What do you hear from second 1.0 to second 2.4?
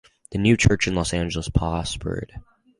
Angeles prospered.